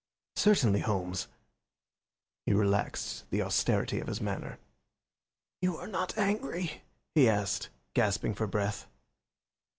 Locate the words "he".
2.47-2.53, 7.13-7.29